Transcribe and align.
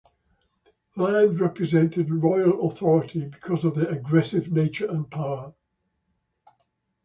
Lions 0.95 1.39
represented 1.39 2.09
royal 2.11 2.67
authority 2.67 3.27
because 3.27 3.63
of 3.63 3.75
their 3.75 3.89
aggressive 3.91 4.51
nature 4.51 4.87
and 4.89 5.07
power. 5.11 5.53